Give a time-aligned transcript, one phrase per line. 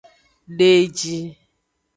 [0.57, 1.15] De eji.